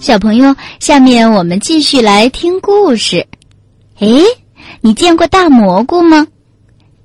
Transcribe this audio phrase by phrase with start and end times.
[0.00, 3.26] 小朋友，下面我们继续来听故事。
[3.98, 4.24] 诶，
[4.80, 6.26] 你见过大蘑菇吗？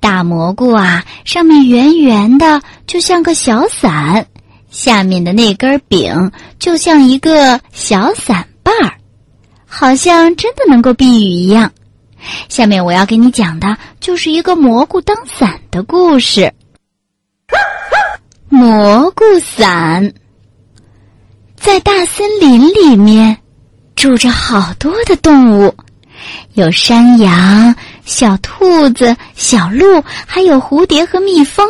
[0.00, 4.24] 大蘑菇啊，上面圆圆的，就像个小伞；
[4.70, 8.94] 下面的那根柄就像一个小伞把儿，
[9.66, 11.70] 好像真的能够避雨一样。
[12.48, 16.50] 下面我要给你讲的就是一个蘑菇当伞的故事。
[18.48, 20.14] 蘑菇伞。
[21.66, 23.36] 在大森林里面，
[23.96, 25.74] 住着好多的动物，
[26.54, 31.68] 有山羊、小兔子、小鹿，还有蝴蝶和蜜蜂。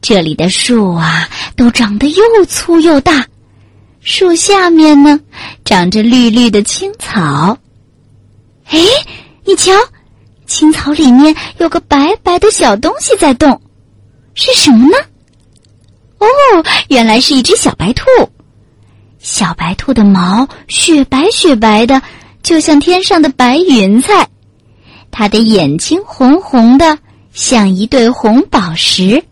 [0.00, 3.26] 这里的树啊，都长得又粗又大，
[4.02, 5.18] 树下面呢，
[5.64, 7.58] 长着绿绿的青草。
[8.68, 8.78] 哎，
[9.44, 9.72] 你瞧，
[10.46, 13.60] 青草里面有个白白的小东西在动，
[14.34, 14.96] 是什么呢？
[16.18, 16.26] 哦，
[16.86, 18.04] 原来是一只小白兔。
[19.22, 22.02] 小白兔的毛雪白雪白的，
[22.42, 24.28] 就像天上的白云彩。
[25.12, 26.98] 它的眼睛红红的，
[27.32, 29.22] 像一对红宝石。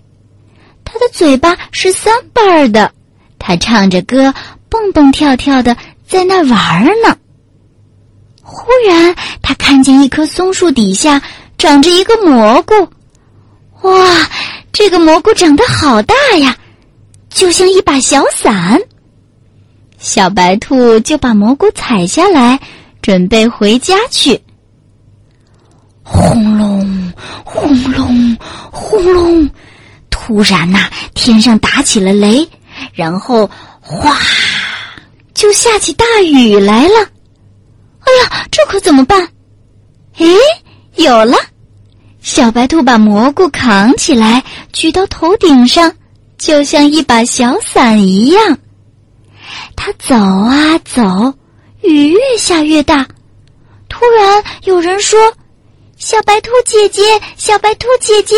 [0.84, 2.92] 它的嘴巴是三瓣的，
[3.38, 4.32] 它唱着歌，
[4.68, 7.16] 蹦蹦跳跳的在那玩呢。
[8.42, 11.22] 忽然，他看见一棵松树底下
[11.58, 12.74] 长着一个蘑菇。
[13.82, 14.28] 哇，
[14.72, 16.56] 这个蘑菇长得好大呀，
[17.28, 18.80] 就像一把小伞。
[20.12, 22.58] 小白兔就把蘑菇采下来，
[23.00, 24.42] 准备回家去。
[26.02, 27.12] 轰隆，
[27.44, 28.36] 轰隆，
[28.72, 29.48] 轰隆！
[30.10, 32.44] 突然呐，天上打起了雷，
[32.92, 33.48] 然后
[33.80, 34.16] 哗，
[35.32, 37.08] 就下起大雨来了。
[38.00, 39.28] 哎呀，这可怎么办？
[40.18, 40.26] 哎，
[40.96, 41.36] 有了！
[42.20, 45.94] 小白兔把蘑菇扛起来，举到头顶上，
[46.36, 48.58] 就像一把小伞一样。
[49.82, 51.32] 他走啊走，
[51.80, 53.08] 雨越下越大。
[53.88, 55.18] 突然有人说
[55.96, 57.02] ：“小白兔姐姐，
[57.38, 58.36] 小白兔姐姐，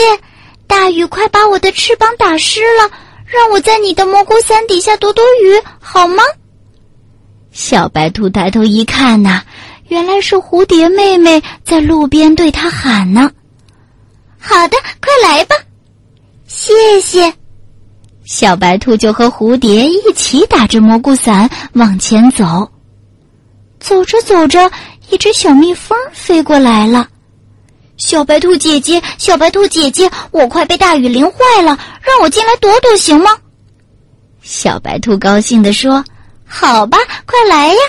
[0.69, 2.89] 大雨快把我的翅膀打湿了，
[3.27, 6.23] 让我在你的蘑菇伞底下躲躲雨好吗？”
[7.51, 9.43] 小白兔抬头一看呐，
[9.89, 13.29] 原来是蝴蝶妹妹在路边对他喊呢。
[14.39, 15.57] “好的，快来吧，
[16.47, 17.35] 谢谢。”
[18.33, 22.67] 小白兔就和蝴蝶一起打着蘑菇伞往前走。
[23.79, 24.71] 走着走着，
[25.11, 27.07] 一只小蜜蜂飞过来了。
[27.99, 33.33] 小白兔姐姐，小白兔姐姐，我快被大雨淋坏了，让我进来躲躲行吗？
[34.41, 36.03] 小白兔高兴地说
[36.49, 37.81] ：“好吧，快来呀！”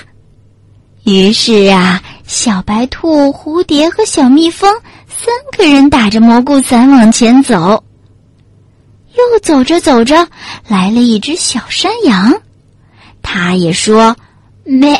[1.06, 4.70] 于是啊，小白兔、蝴蝶和小蜜蜂
[5.08, 7.82] 三个人打着蘑菇伞往前走。
[9.16, 10.28] 又走着走着，
[10.68, 12.34] 来了一只小山羊，
[13.22, 14.16] 它也说
[14.64, 14.98] ：“咩，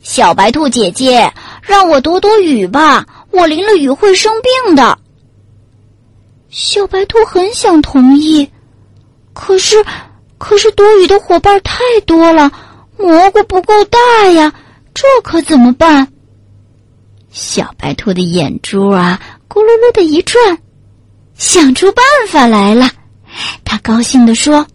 [0.00, 4.98] 小白兔姐姐，让我躲躲雨吧，我淋了雨会生病的。”
[6.50, 8.48] 小白兔很想同意，
[9.32, 9.84] 可是，
[10.38, 12.50] 可是躲雨的伙伴太多了，
[12.98, 13.98] 蘑菇不够大
[14.30, 14.52] 呀，
[14.94, 16.06] 这可怎么办？
[17.30, 20.58] 小白兔的眼珠啊，咕噜噜的一转，
[21.36, 22.88] 想出办法来了。
[23.64, 24.66] 他高兴地说：“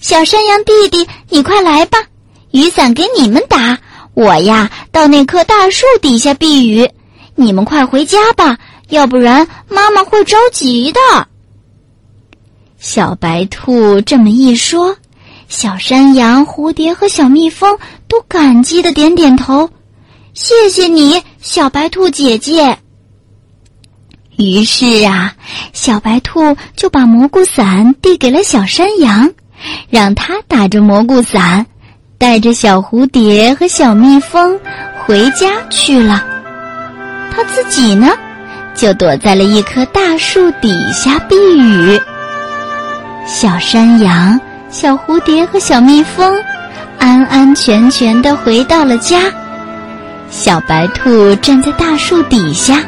[0.00, 1.98] 小山羊弟弟，你快来吧，
[2.52, 3.78] 雨伞给你们打，
[4.14, 6.88] 我呀到那棵大树底下避雨。
[7.34, 11.00] 你们快回家吧，要不然妈妈会着急的。”
[12.78, 14.94] 小白兔这么一说，
[15.48, 17.78] 小山羊、蝴蝶和小蜜蜂
[18.08, 19.68] 都感激的点点头
[20.34, 22.78] ：“谢谢你，小白兔姐姐。”
[24.36, 25.32] 于是啊，
[25.72, 29.30] 小白兔就把蘑菇伞递给了小山羊，
[29.90, 31.66] 让他打着蘑菇伞，
[32.18, 34.58] 带着小蝴蝶和小蜜蜂
[34.98, 36.24] 回家去了。
[37.30, 38.10] 他自己呢，
[38.74, 42.00] 就躲在了一棵大树底下避雨。
[43.26, 46.36] 小山羊、小蝴蝶和小蜜蜂
[46.98, 49.32] 安安全全的回到了家。
[50.28, 52.82] 小白兔站在大树底下。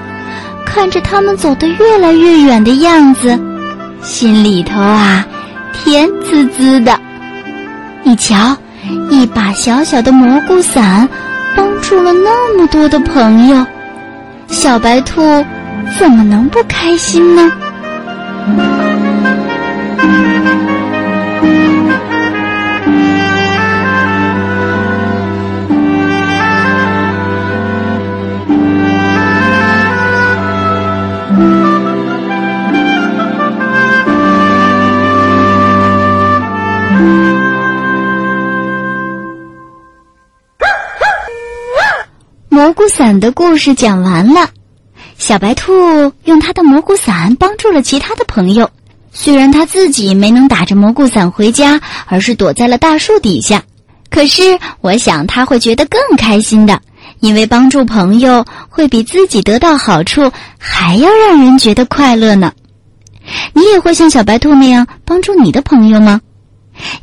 [0.77, 3.41] 看着他们走得越来越远的样子，
[4.03, 5.25] 心里头啊，
[5.73, 7.01] 甜滋滋的。
[8.03, 8.55] 你瞧，
[9.09, 11.09] 一把小小的蘑菇伞，
[11.57, 13.65] 帮助了那么多的朋友，
[14.49, 15.23] 小白兔
[15.99, 17.51] 怎么能不开心呢？
[42.67, 44.51] 蘑菇伞的故事讲完了。
[45.19, 45.73] 小白兔
[46.25, 48.69] 用它的蘑菇伞帮助了其他的朋友，
[49.13, 53.63] 虽然它自己没能打着蘑菇伞回家，而是躲在了大树底下，
[54.11, 56.81] 可是我想他会觉得更开心的，
[57.21, 62.53] 因为帮助朋友会比自己得到好处还要让人觉得快乐呢。
[63.53, 66.21] 你也会像小白兔那样帮助你的朋友吗？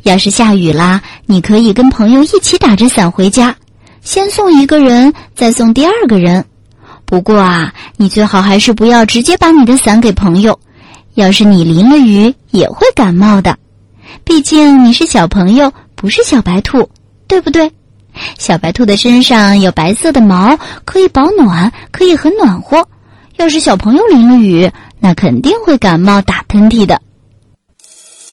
[0.02, 3.56] 要是下雨啦，你可以跟朋友一起打着伞回家，
[4.04, 6.44] 先送一个人，再送第二个人。
[7.06, 10.60] 不过啊，你最好还是不要直接把你的伞给朋友，
[11.14, 13.56] 要是你淋了雨也会感冒的。
[14.22, 16.88] 毕竟你是小朋友，不是小白兔，
[17.26, 17.72] 对不对？
[18.38, 22.86] 小白兔的身上有白色的毛，可以保暖，可以很暖和。
[23.36, 27.00] 要是小朋友淋了雨，那肯定会感冒、打喷嚏的。